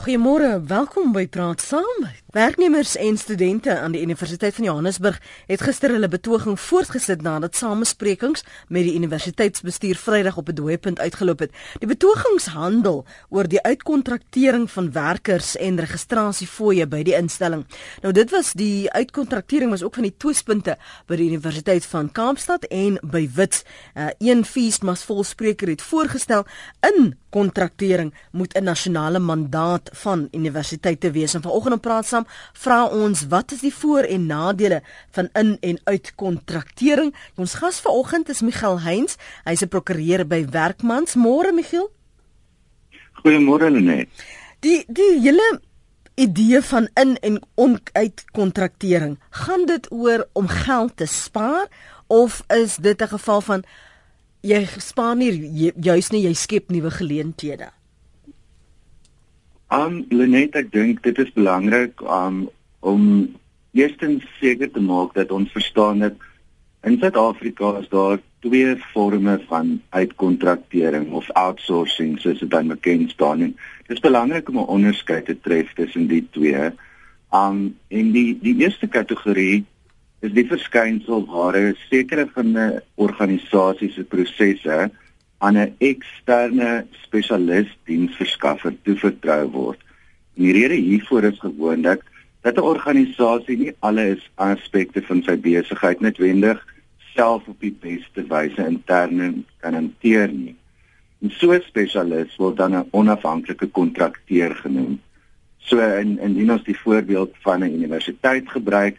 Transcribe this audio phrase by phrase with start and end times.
[0.00, 2.06] Goeiemôre, welkom by Praat Saam.
[2.30, 5.16] Werknemers en studente aan die Universiteit van Johannesburg
[5.46, 11.38] het gister hulle betoging voortgesit nadat samesprekings met die universiteitsbestuur Vrydag op 'n dooipunt uitgeloop
[11.38, 11.50] het.
[11.78, 17.66] Die betogings handel oor die uitkontraktering van werkers en registrasiefooie by die instelling.
[18.02, 22.64] Nou dit was die uitkontraktering was ook van die twispunte by die Universiteit van Kaapstad
[22.64, 23.64] en by Wits.
[23.94, 26.46] Uh, een fees mas volspreker het voorgestel
[26.80, 31.34] in kontraktering moet 'n nasionale mandaat van universiteite wees.
[31.34, 32.06] En vanoggend op praat
[32.52, 37.14] vra ons wat is die voor- en nadele van in- en uitkontraktering?
[37.36, 39.16] Ons gas vanoggend is Miguel Heinz.
[39.44, 41.14] Hy's 'n prokureur by Werkmans.
[41.14, 41.90] Môre Miguel.
[43.22, 44.08] Goeiemôre Lenet.
[44.60, 45.60] Die die hele
[46.14, 47.40] idee van in- en
[47.92, 51.68] uitkontraktering, gaan dit oor om geld te spaar
[52.06, 53.64] of is dit 'n geval van
[54.40, 57.70] jy spaar nie juis nie jy skep nuwe geleenthede.
[59.70, 62.48] Um Lenet ek dink dit is belangrik um
[62.82, 63.02] om
[63.78, 66.16] eerstens seker te maak dat ons verstaan dat
[66.82, 73.44] in Suid-Afrika is daar twee forme van uitkontraktering of outsourcing soos dit dan bekend staan
[73.46, 73.52] en
[73.86, 76.72] dit is belangrik om 'n onderskeid te tref tussen die twee.
[77.30, 79.64] Um en die die eerste kategorie
[80.20, 84.90] is die verskynsel waar 'n sekere van 'n organisasie se prosesse
[85.40, 89.80] aan 'n eksterne spesialis diensverskaffer toevertrou word.
[90.36, 92.02] En die rede hiervoor is gewoonlik
[92.42, 96.60] dat 'n organisasie nie alle aspekte van sy besigheid noodwendig
[97.14, 100.56] self op die beste wyse intern kan hanteer nie.
[101.22, 105.00] En so 'n spesialis word dan 'n onafhanklike kontrakteur genoem.
[105.58, 108.96] So in indien ons die voorbeeld van 'n universiteit gebruik,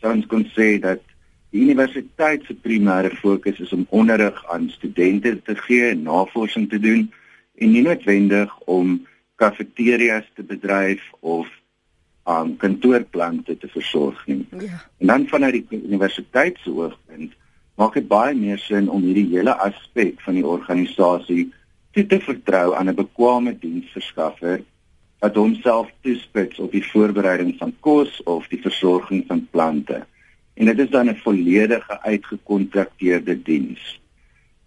[0.00, 1.00] sou ons kon sê dat
[1.50, 7.06] die universiteit se primêre fokus is om onderrig aan studente te gee navorsing te doen
[7.54, 8.98] en nie noodwendig om
[9.36, 11.48] kafeterias te bedryf of
[12.26, 14.46] aan um, kantoorplante te versorg nie.
[14.50, 14.80] Ja.
[14.98, 17.36] En dan vanuit die universiteit se oogpunt
[17.76, 21.44] maak dit baie meer sin om hierdie hele aspek van die organisasie
[21.94, 24.64] toe te vertrou aan 'n bekwame diensverskaffer
[25.20, 30.02] wat homself toespits op die voorbereiding van kos of die versorging van plante.
[30.56, 34.00] En dit is dan 'n volledige uitgekontrakteerde diens.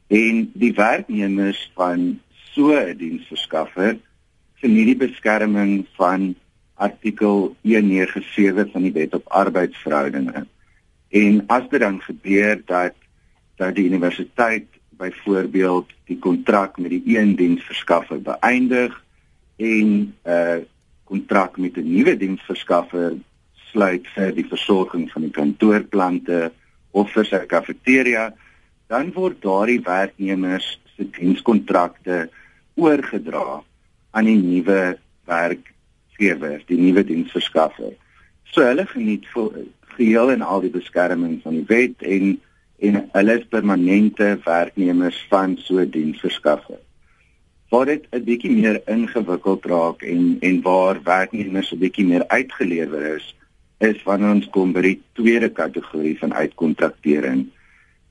[0.07, 2.19] En die werknemers van
[2.53, 3.97] so 'n diensverskaffer
[4.53, 6.35] geniet die beskerming van
[6.73, 10.47] artikel 197 van die Wet op Arbeidsverhoudinge.
[11.09, 12.93] En as dit dan gebeur dat
[13.55, 19.03] dat die universiteit byvoorbeeld die kontrak met die een diensverskaffer beëindig
[19.55, 20.55] en 'n uh,
[21.03, 23.13] kontrak met 'n nuwe diensverskaffer
[23.71, 26.49] sluit vir die versorging van die kantoorplante
[26.91, 28.29] of vir sy kafeteria,
[28.89, 32.27] dan word daardie werknemers se dienskontrakte
[32.79, 33.61] oorgedra
[34.11, 34.97] aan die nuwe
[35.29, 37.93] werkgewer, die nuwe diensverskaffer.
[38.49, 39.29] So hulle geniet
[39.95, 42.37] geheel en al die beskerming van die wet en
[42.79, 46.79] en hulle is permanente werknemers van so 'n diensverskaffer
[47.69, 53.15] waar dit 'n bietjie meer ingewikkeld raak en en waar werknemers 'n bietjie meer uitgelewer
[53.15, 53.35] is,
[53.79, 57.47] is wanneer ons kom by die tweede kategorie van uitkontraktering.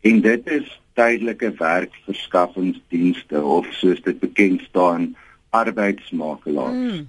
[0.00, 0.68] En dit is
[0.98, 5.14] tydelike werkverskaffingsdienste of soos dit bekend staan,
[5.50, 6.74] arbeidsmakelaars.
[6.74, 7.06] Mm.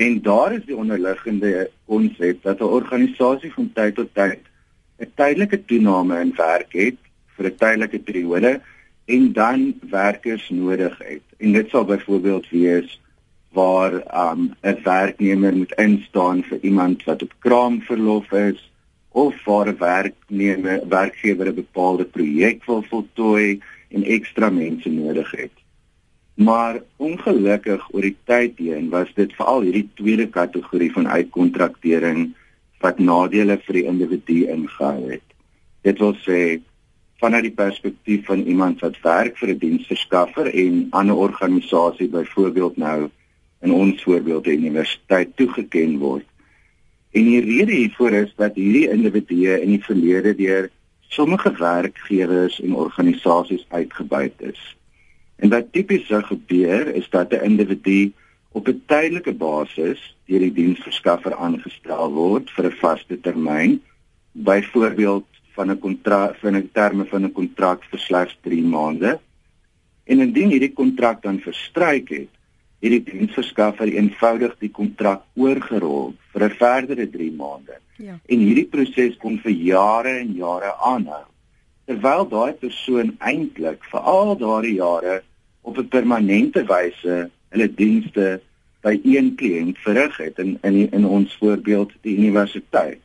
[0.00, 4.40] En daar is die onderliggende konsep dat 'n organisasie van tyd tot tyd
[4.98, 6.98] 'n tydelike toename in werk het
[7.36, 8.60] vir 'n tydelike periode
[9.04, 11.22] en dan werkers nodig het.
[11.36, 13.00] En dit sal byvoorbeeld wees
[13.52, 18.70] waar 'n um, werknemer moet instaan vir iemand wat op kraamverlof is
[19.08, 25.56] of waar 'n werknemer werkgewer 'n bepaalde projek wil voltooi en ekstra mense nodig het.
[26.34, 32.34] Maar ongelukkig oor die tyd heen was dit veral hierdie tweede kategorie van uitkontraktering
[32.80, 35.26] wat nadele vir die individu ingehou het.
[35.82, 36.60] Dit wil sê
[37.20, 43.10] vanuit die perspektief van iemand wat werk vir 'n diensverskaffer en 'n organisasie byvoorbeeld nou
[43.60, 46.26] in ons voorbeeld die universiteit toegeken word.
[47.10, 50.70] En die rede hiervoor is dat hierdie individue in die verlede deur
[51.10, 54.60] sommige werkgewers en organisasies uitgebuit is.
[55.42, 58.12] En wat tipies sou gebeur is dat 'n individu
[58.52, 63.82] op 'n tydelike basis deur die diensverskaffer aangestel word vir 'n vaste termyn,
[64.32, 69.18] byvoorbeeld van 'n kontrak van 'n terme van 'n kontrak vir slegs 3 maande.
[70.04, 72.32] En indien hierdie kontrak dan verstryk het,
[72.80, 77.76] het die diensverskaffer eenvoudig die kontrak oorgerol vir 'n verdere 3 maande.
[77.96, 78.18] Ja.
[78.26, 81.26] En hierdie proses kon vir jare en jare aanhou.
[81.84, 85.22] Terwyl daai persoon eintlik vir al daardie jare
[85.62, 88.40] op 'n permanente wyse hulle dienste
[88.80, 93.00] by een kliënt verrig het in in die, in ons voorbeeld die universiteit.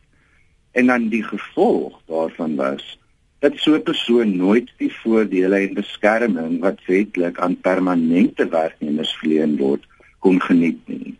[0.72, 2.98] En dan die gevolg daarvan was
[3.46, 9.58] dat so 'n persoon nooit die voordele en beskerming wat wetlik aan permanente werknemers verleen
[9.58, 9.84] word
[10.20, 11.18] kon geniet nie.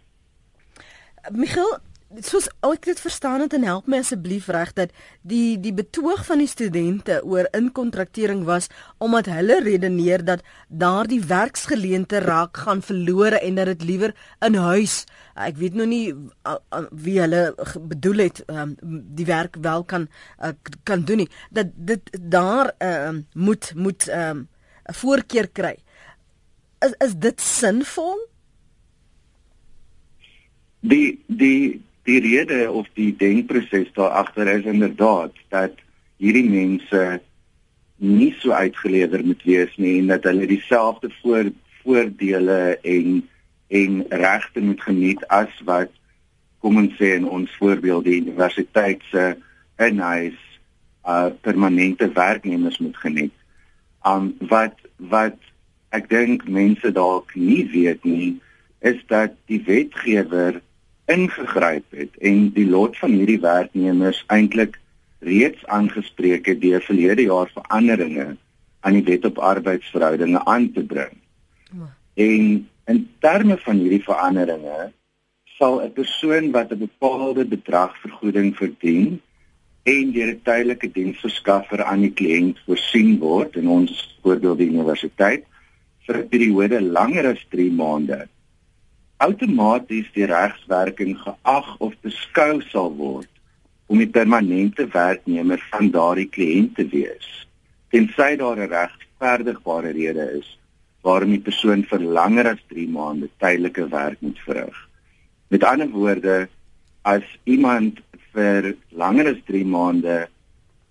[1.32, 1.78] Michael,
[2.22, 4.92] soos ek dit verstaan het en help my asseblief reg dat
[5.22, 12.20] die die betoog van die studente oor inkontraktering was omdat hulle redeneer dat daardie werksgeleente
[12.20, 14.16] raak gaan verlore en dat dit liewer
[14.46, 15.04] in huis
[15.36, 16.14] ek weet nou nie
[16.92, 17.56] wie hulle
[17.92, 18.76] bedoel het um,
[19.18, 20.08] die werk wel kan
[20.40, 20.54] uh,
[20.84, 21.30] kan doen nie.
[21.50, 24.48] Dat dit daar uh, moet moet 'n um,
[24.84, 25.78] voorkeur kry.
[26.80, 28.28] Is is dit sinvol?
[30.80, 35.78] Die die die rede of die denkproses daar agter is inderdaad dat
[36.22, 37.20] hierdie mense
[37.98, 41.50] nie so uitgelewer moet wees nie en dat hulle dieselfde voor,
[41.84, 43.24] voordele en
[43.68, 45.90] en regte moet geniet as wat
[46.62, 49.34] kom ons sê in ons voorbeeld die universiteit se
[49.82, 50.38] inhuis
[51.06, 53.34] uh permanente werknemers moet geniet.
[54.06, 55.38] Um wat wat
[55.90, 58.36] ek dink mense dalk nie weet nie
[58.86, 60.62] is dat die wetgewer
[61.06, 64.80] ingegryp het en die lot van hierdie werknemers eintlik
[65.26, 68.36] reeds aangespreek het deur verlede jaar veranderinge
[68.86, 71.14] aan die wet op arbeidsverhoudinge aan te bring.
[72.14, 74.92] En in terme van hierdie veranderinge
[75.58, 79.22] sal 'n persoon wat 'n bepaalde bedrag vergoeding verdien
[79.84, 85.44] en deur 'n tydelike diensverskaffer aan die kliënt voorsien word in ons voorbeeld die universiteit
[86.06, 88.28] vir 'n periode langer as 3 maande
[89.18, 93.32] outomaties die regswerking geag of beskou sal word
[93.88, 97.32] om die permanente werknemer van daardie kliënt te wees
[97.96, 100.48] tensy daar 'n regverdigbare rede is
[101.06, 104.78] waarom die persoon vir langer as 3 maande tydelike werk moet verrig.
[105.54, 106.48] Met ander woorde,
[107.02, 108.02] as iemand
[108.34, 110.28] vir langer as 3 maande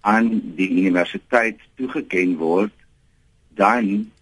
[0.00, 0.28] aan
[0.58, 2.74] die universiteit toegeken word,
[3.58, 4.12] dan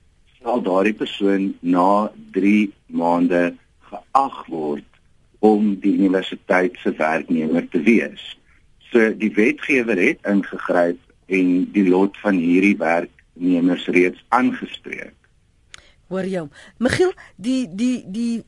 [0.40, 3.42] sal daardie persoon na 3 maande
[3.92, 4.88] geag word
[5.42, 8.22] om die universiteit se werknemer te wees.
[8.92, 11.00] So die wetgewer het ingegryp
[11.32, 15.16] en die lot van hierdie werknemers reeds aangespreek.
[16.12, 16.46] Hoor jou.
[16.78, 18.42] Michiel, die die die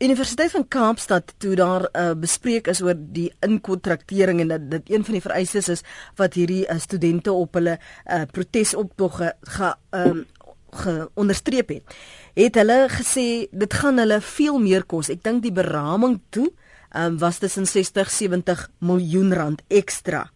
[0.00, 5.04] Universiteit van Kaapstad toe daar uh, bespreek is oor die inkontraktering en dat dit een
[5.04, 5.82] van die vereistes is
[6.16, 10.24] wat hierdie uh, studente op hulle uh, protesoptogge ge um,
[10.70, 11.98] geonderstreep het
[12.34, 15.10] het hulle gesê dit gaan hulle veel meer kos.
[15.10, 16.48] Ek dink die beraming toe
[16.94, 20.28] um, was tussen 60 70 miljoen rand ekstra.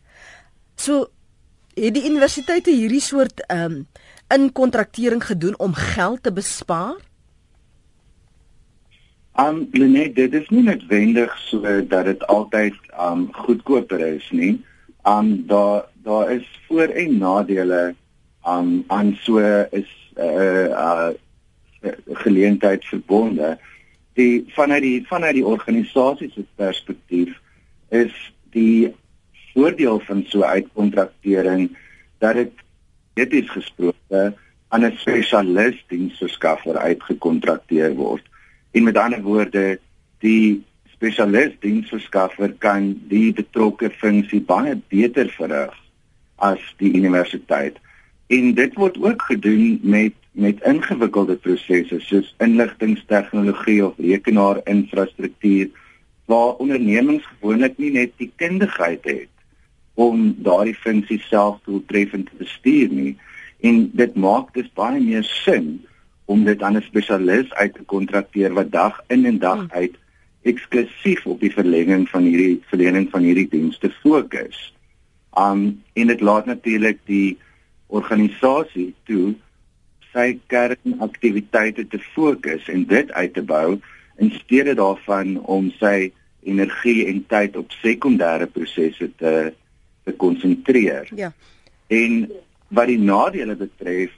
[0.77, 1.09] So
[1.75, 3.85] het die universiteite hierdie soort um,
[4.35, 6.97] in kontraktering gedoen om geld te bespaar?
[9.35, 14.61] Um Lenet, dit is nie noodwendig so dat dit altyd um goedkoper is nie.
[15.03, 17.95] Um daar daar is voor en nadele
[18.47, 21.11] um aan so is uh uh
[22.25, 23.59] geleentheid verbonde.
[24.13, 27.35] Die vanuit die vanuit die organisasie se perspektief
[27.89, 28.15] is
[28.55, 28.95] die
[29.53, 31.77] voordeel van so uitkontraktering
[32.19, 32.53] dat dit
[33.15, 34.35] dit is gesproke
[34.69, 38.25] aan 'n spesialis diensverskaffer uitgekontrakteer word.
[38.71, 39.79] En met ander woorde,
[40.19, 45.75] die spesialis diensverskaffer kan die betrokke funksie baie beter verrig
[46.37, 47.79] as die universiteit.
[48.27, 55.71] En dit word ook gedoen met met ingewikkelde prosesse soos inligtingstegnologie of rekenaarinfrastruktuur
[56.31, 59.31] waar ondernemings gewoonlik nie net die kundigheid het
[59.95, 63.15] om daardie funksie self doeltreffend te bestuur nie
[63.65, 65.85] en dit maak dus baie meer sin
[66.25, 69.71] om dit aan 'n spesialis uit te kontrakteer wat dag in en dag hmm.
[69.71, 69.95] uit
[70.43, 74.75] eksklusief op die verlenging van hierdie verlening van hierdie dienste fokus.
[75.39, 77.39] Um en dit laat natuurlik die
[77.87, 79.35] organisasie toe
[80.15, 83.79] sy kernaktiwiteite te fokus en dit uit te bou
[84.23, 86.13] in steede daarvan om sy
[86.45, 89.53] energie en tyd op sekondêre prosesse te
[90.05, 91.09] te konsentreer.
[91.17, 91.31] Ja.
[91.89, 92.27] En
[92.69, 94.13] wat die nadele betref,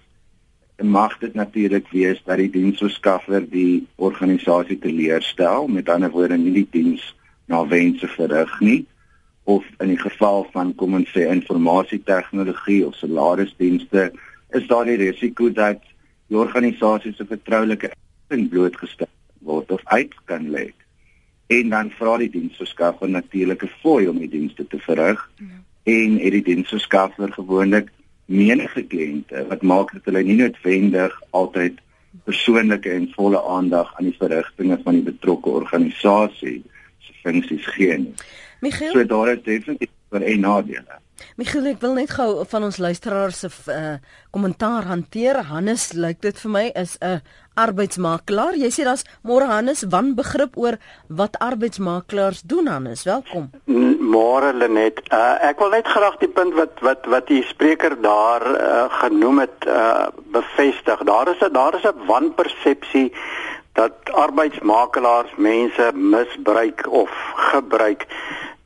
[0.82, 6.66] mag dit natuurlik wees dat die diensverskaffer die organisasie teleurstel, met ander woorde nie die
[6.74, 7.04] diens
[7.46, 8.82] na wense verrig nie
[9.46, 14.08] of in die geval van kom ons sê informasietechnologie of salarisdienste
[14.50, 15.82] is daar die risiko dat
[16.28, 19.10] die organisasie se vertroulike inligting blootgestel
[19.46, 20.72] word of uit kan lê.
[21.46, 25.46] En dan vra die diensverskaffer natuurlike fooi om die dienste te verrig ja.
[25.84, 27.92] en het die diensverskaffer gewoonlik
[28.26, 31.78] menige kliënte wat maak dat hulle nie noodwendig altyd
[32.24, 36.62] persoonlike en volle aandag aan die verrigtinge van die betrokke organisasie
[36.98, 38.14] se funksies gee nie.
[38.60, 41.02] Michiel, so daar is definitief vir en nadele.
[41.40, 43.96] Michiel, ek wil net gou van ons luisteraars se uh,
[44.34, 45.40] kommentaar hanteer.
[45.48, 47.22] Hannes, lyk dit vir my is 'n
[47.56, 48.56] arbeidsmakelaar.
[48.56, 50.76] Jy sê daar's môre Hannes wanbegrip oor
[51.08, 53.04] wat arbeidsmakelaars doen Hannes.
[53.04, 53.50] Welkom.
[53.66, 55.00] Môre Lenet.
[55.08, 59.38] Uh, ek wil net graag die punt wat wat wat die spreker daar uh, genoem
[59.38, 61.00] het uh, bevestig.
[61.04, 63.12] Daar is 'n daar is 'n wanpersepsie
[63.72, 67.10] dat arbeidsmakelaars mense misbruik of
[67.52, 68.06] gebruik.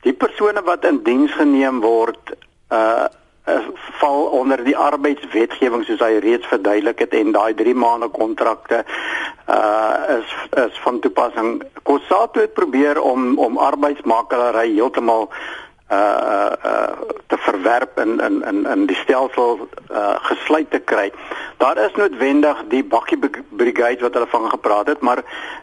[0.01, 2.33] Die persone wat in diens geneem word,
[2.73, 3.05] uh,
[3.49, 3.65] uh
[4.01, 8.83] val onder die arbeidswetgewing soos hy reeds verduidelik het en daai 3 maande kontrakte
[9.49, 11.61] uh is is van toepassing.
[11.83, 15.29] Kosato het probeer om om arbeidsmakelaary heeltemal
[15.91, 16.91] uh uh
[17.27, 21.11] te verwerp in in in in die stelsel uh gesluit te kry.
[21.61, 25.19] Daar is noodwendig die bakkie brigade wat hulle van gepraat het, maar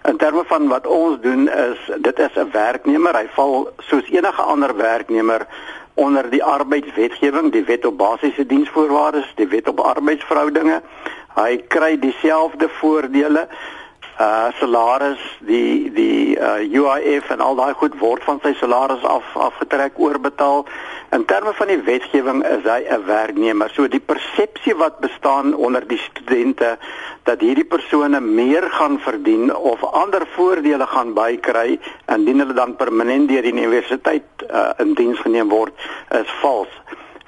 [0.06, 4.42] in terme van wat ons doen is dit is 'n werknemer, hy val soos enige
[4.42, 5.46] ander werknemer
[5.94, 10.82] onder die arbeidswetgewing, die wet op basiese diensvoorwaardes, die wet op arbeidsverhoudinge.
[11.34, 13.48] Hy kry dieselfde voordele
[14.18, 19.26] uh salaris die die uh UIF en al daai goed word van sy salaris af
[19.34, 20.64] afgetrek oorbetaal.
[21.14, 23.70] In terme van die wetgewing is hy 'n werknemer.
[23.70, 26.78] So die persepsie wat bestaan onder die studente
[27.22, 31.78] dat hierdie persone meer gaan verdien of ander voordele gaan bykry
[32.14, 35.74] indien hulle dan permanent deur die universiteit uh, in diens geneem word
[36.10, 36.72] is vals.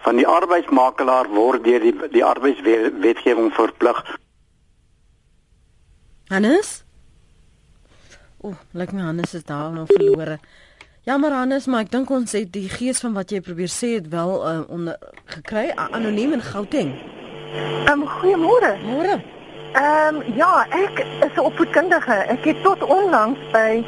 [0.00, 4.02] Van die arbeidsmakelaar word deur die die arbeidswetgewing verplig
[6.30, 6.84] Hannes?
[8.38, 10.36] O, lyk my Hannes is daar nou verlore.
[11.02, 14.06] Jammer Hannes, maar ek dink ons het die gees van wat jy probeer sê het
[14.12, 14.94] wel uh, onder
[15.34, 16.92] gekry anoniem in Gauteng.
[17.56, 18.70] Ehm um, goeiemôre.
[18.84, 19.18] Môre.
[19.74, 22.22] Ehm um, ja, ek is 'n opvoedkundige.
[22.36, 23.82] Ek het tot onlangs by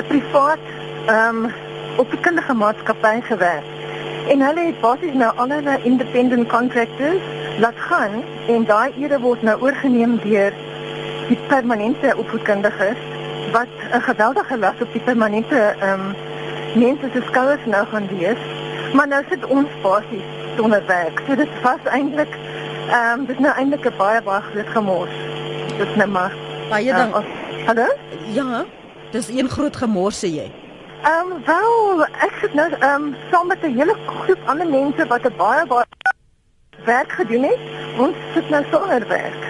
[0.00, 0.64] 'n privaat
[1.12, 1.52] ehm um,
[2.00, 3.68] opvoedkundige maatskappy gewerk.
[4.32, 7.20] En hulle het basies nou al hulle independent contractors
[7.60, 10.64] laat gaan en daai ure word nou oorgeneem deur
[11.28, 12.98] die permanente opvoedkundiges
[13.52, 16.14] wat 'n geweldige las op die permanente ehm um,
[16.74, 18.38] mense se skouers nou gaan wees.
[18.92, 21.22] Maar nou sit ons basies sonder werk.
[21.26, 22.34] So dit was eintlik
[22.88, 25.14] ehm um, dis nou eintlik 'n baie baie groot gemors.
[25.78, 26.32] Dis net maar
[26.70, 27.08] baie dan.
[27.08, 27.24] Uh,
[27.66, 27.86] Hallo?
[28.32, 28.64] Ja.
[29.10, 30.50] Dis een groot gemors sê jy.
[31.02, 35.06] Ehm um, wel, ek sit nou ehm um, saam met 'n hele groep ander mense
[35.06, 35.84] wat 'n baie baie
[36.84, 37.58] werk gedoen het.
[37.98, 39.42] Ons sit nou sonder werk.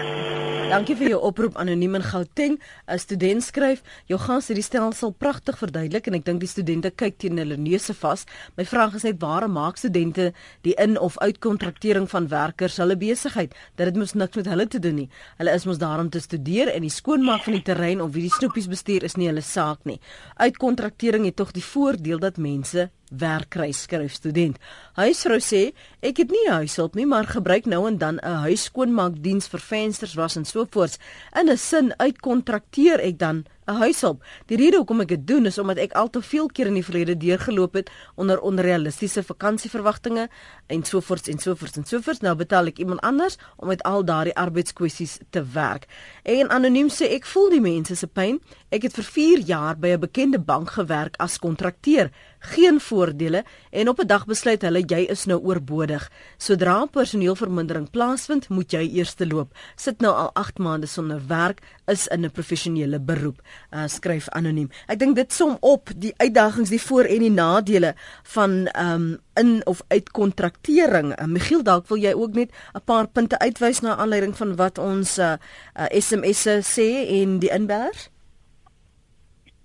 [0.67, 2.57] Dankie vir jou oproep anoniem in Gauteng.
[2.91, 6.91] 'n Student skryf: "Jou gas het die stelsel pragtig verduidelik en ek dink die studente
[6.91, 8.25] kyk teen hulle neuse vas.
[8.57, 10.33] My vraag is net waar maak studente
[10.63, 13.55] die in of uitkontraktering van werkers hulle besigheid?
[13.75, 15.09] Dat dit mos niks met hulle te doen nie.
[15.37, 18.27] Hulle is mos daar om te studeer en die skoonmaak van die terrein of wie
[18.27, 20.01] die snoepies bestuur is nie hulle saak nie.
[20.35, 24.57] Uitkontraktering het tog die voordeel dat mense werk kry skryf student.
[24.97, 25.71] Huisvrou sê
[26.01, 30.35] ek het nie huishulp nie, maar gebruik nou en dan 'n huiskoonmaakdiens vir vensters was
[30.35, 30.97] en so voort.
[31.35, 34.23] In 'n sin uitkontrakteer ek dan 'n huishulp.
[34.47, 36.85] Die rede hoekom ek dit doen is omdat ek al te veel keer in die
[36.87, 40.29] verlede deurgeloop het onder onrealistiese vakansieverwagtinge
[40.67, 42.21] en so voort en so voort en so voort.
[42.21, 45.87] Nou betaal ek iemand anders om met al daardie arbeidskwessies te werk.
[46.23, 48.39] En anoniem sê ek voel die mense se pyn.
[48.71, 52.11] Ek het vir 4 jaar by 'n bekende bank gewerk as kontrakteur.
[52.39, 56.11] Geen voordele en op 'n dag besluit hulle jy is nou oorbodig.
[56.37, 59.57] Sodra personeelvermindering plaasvind, moet jy eers te loop.
[59.75, 63.41] Sit nou al 8 maande sonder werk, is in 'n professionele beroep
[63.71, 64.69] uh, skryf anoniem.
[64.87, 69.17] Ek dink dit som op die uitdagings, die voor en die nadele van ehm um,
[69.33, 71.19] in of uit kontraktering.
[71.19, 74.77] Uh, Michiel, dalk wil jy ook net 'n paar punte uitwys na aanleiding van wat
[74.77, 75.33] ons uh,
[75.79, 78.09] uh, SMS'e sê en die inbellers?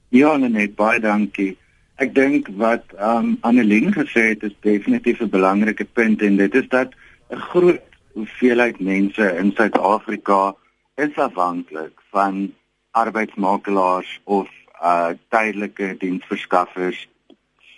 [0.08, 1.56] Ja, net baie dankie.
[2.02, 6.68] Ek dink wat um, Annelien gesê het is definitief 'n belangrike punt en dit is
[6.68, 6.90] dat
[7.30, 10.56] 'n groot hoeveelheid mense in Suid-Afrika
[10.96, 12.54] is afhanklik van
[12.90, 14.48] arbeidsmakelaars of
[14.82, 17.06] uh tydelike diensverskaffers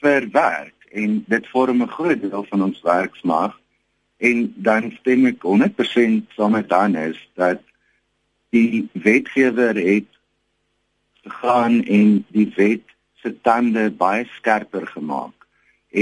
[0.00, 3.60] vir werk en dit vorm 'n groot deel van ons werksmag.
[4.16, 7.60] En dan stem ek 100% saam met dan is dat
[8.50, 10.10] die wetgewer het
[11.22, 12.93] gegaan en die wet
[13.24, 15.48] se tande baie skerper gemaak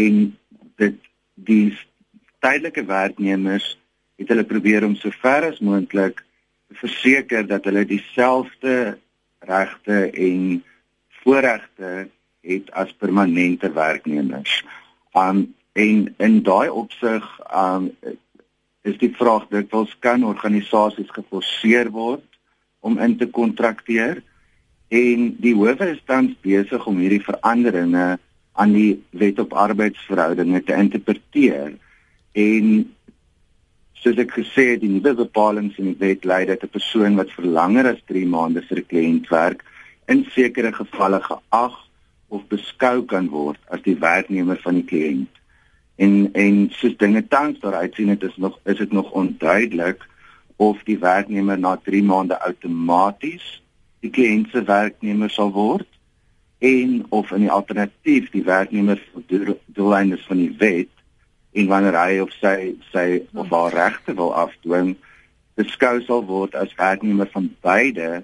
[0.03, 0.19] en
[0.83, 0.99] dit
[1.35, 1.71] die
[2.43, 3.77] tydelike werknemers
[4.19, 6.25] het hulle probeer om so ver as moontlik
[6.83, 8.99] verseker dat hulle dieselfde
[9.47, 10.63] regte en
[11.23, 12.09] voorregte
[12.43, 14.63] het as permanente werknemers.
[15.15, 17.93] Um en in daai opsig um
[18.83, 22.27] is die vraag dikwels kan organisasies geforseer word
[22.83, 24.21] om in te kontrakteer
[24.93, 28.19] en die howe is tans besig om hierdie veranderinge
[28.53, 31.79] aan die wet op arbeidsverhoudinge te interpreteer
[32.37, 32.67] en
[34.03, 37.31] soos ek gesê het die nuwe bepalinge in die wet lei dat 'n persoon wat
[37.37, 39.65] vir langer as 3 maande vir 'n kliënt werk
[40.09, 41.77] in sekere gevalle geag
[42.29, 45.33] of beskou kan word as die werknemer van die kliënt.
[45.97, 50.01] En en soos dinge tans daar uitsien dit is nog is dit nog onduidelik
[50.57, 53.62] of die werknemer na 3 maande outomaties
[54.03, 55.89] die kliënt se werknemer sal word
[56.63, 59.01] en of in die alternatief die werknemer
[59.67, 60.91] doeleindes van die wet
[61.53, 64.95] en wanneer hy of sy sy of haar regte wil afdwing
[65.59, 68.23] beskou sal word as werknemer van beide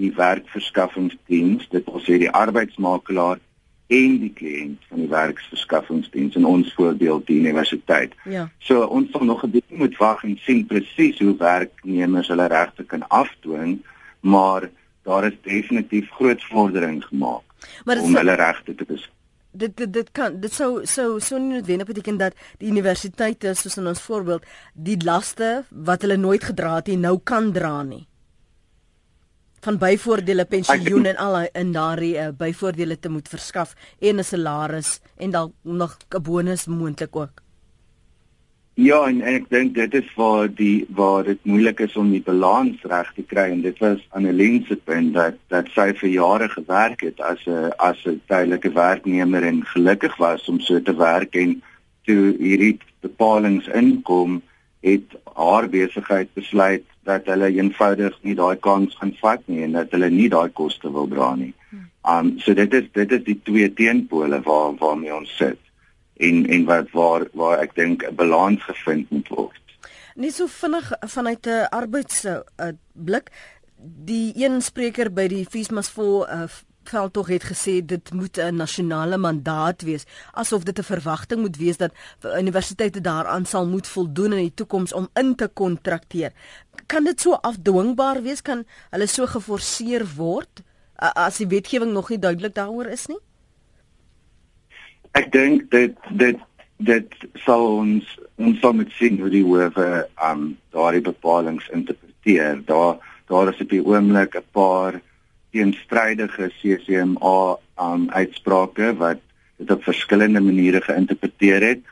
[0.00, 3.42] die werkverskaffingsdiens dit wil sê die arbeidsmakelaar
[3.90, 8.12] en die kliënt van die werksverskaffingsdiens in ons voorbeeld die universiteit.
[8.30, 8.46] Ja.
[8.62, 12.84] So ons sal nog 'n bietjie moet wag en sien presies hoe werknemers hulle regte
[12.84, 13.82] kan afdwing,
[14.20, 14.70] maar
[15.02, 17.42] daar is definitief groot vordering gemaak
[17.84, 19.18] om hulle regte te beskerm
[19.52, 23.78] dit dit dit kan dit sou sou so nie noodwendig beteken dat die universiteite soos
[23.80, 28.06] in ons voorbeeld die laste wat hulle nooit gedra het nie nou kan dra nie.
[29.60, 35.00] Van byvoordele pensioen en al in daardie uh, byvoordele te moet verskaf en 'n salaris
[35.16, 37.42] en dalk nog 'n bonus moontlik ook
[38.80, 42.22] Ja, en, en ek dink dit is waar die waar dit moeilik is om die
[42.24, 43.50] balans reg te kry.
[43.52, 47.74] En dit was Annelien se punt dat dat sy vir jare gewerk het as 'n
[47.76, 51.36] as 'n tydelike werknemer en gelukkig was om so te werk.
[51.36, 51.62] En
[52.08, 54.42] toe hierdie bepalinge inkom
[54.80, 59.90] het haar besigheid besluit dat hulle eenvoudig nie daai kans gaan vat nie en dat
[59.90, 61.54] hulle nie daai koste wil dra nie.
[62.08, 65.60] Um so dit is dit is die twee teenpole waar waarmee ons sit
[66.20, 69.60] en en wat waar waar ek dink 'n balans gevind moet word.
[70.14, 72.40] Nie so vinnig vanuit 'n arbeids uh,
[72.92, 73.30] blik
[74.04, 76.44] die een spreker by die Fiesmasvol uh,
[76.90, 81.56] veld tog het gesê dit moet 'n nasionale mandaat wees asof dit 'n verwagting moet
[81.56, 81.92] wees dat
[82.38, 86.32] universiteite daaraan sal moet voldoen in die toekoms om in te kontrakteer.
[86.86, 90.62] Kan dit so afdwingbaar wees kan hulle so geforseer word
[90.96, 93.20] as die wetgewing nog nie duidelik daaroor is nie?
[95.18, 96.38] Ek dink dit dit
[96.80, 99.88] dit sal ons ons sal moet sien hoe die howe
[100.30, 100.44] um
[100.74, 102.60] daardie bepalinge interpreteer.
[102.66, 105.00] Daar daar is op die oomblik 'n paar
[105.52, 109.20] teenstrydige CCMA um uitsprake wat
[109.58, 111.82] dit op verskillende maniere geïnterpreteer het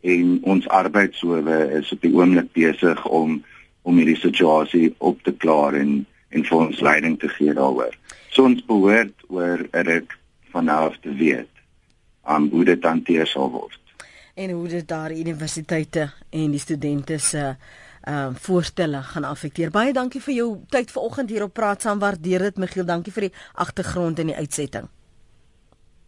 [0.00, 3.42] en ons arbeidshowe is op die oomblik besig om
[3.82, 7.94] om hierdie situasie op te klaar en en vir ons leiding te gee daaroor.
[8.30, 10.08] So ons behoort oor dit
[10.52, 11.55] vanaf te weet
[12.26, 13.78] aan hoe dit hanteer sal word.
[14.34, 17.56] En hoe dit daar universiteite en die studente se
[18.06, 19.70] ehm uh, voorstelle gaan affekteer.
[19.74, 21.98] Baie dankie vir jou tyd vanoggend hier op Praat saam.
[21.98, 22.84] Waardeer dit Michiel.
[22.86, 24.86] Dankie vir die agtergrond en die uitsetting.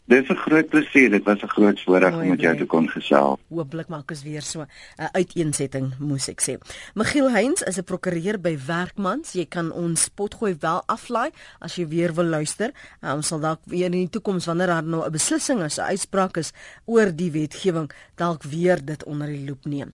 [0.08, 1.10] Dit is 'n groot plesier.
[1.10, 3.38] Dit was 'n groot voorreg om met jou te kon gesels.
[3.48, 6.58] Hooplik maak ons weer so 'n uh, uiteensetting, moes ek sê.
[6.94, 9.32] Michiel Heinz is 'n prokureur by Werkmans.
[9.32, 12.72] Jy kan ons potgooi wel aflaai as jy weer wil luister.
[13.02, 15.80] Uh, ons sal dalk weer in die toekoms wanneer daar nou 'n beslissing is, 'n
[15.82, 16.52] uitspraak is
[16.84, 19.86] oor die wetgewing, dalk weer dit onder die loep neem.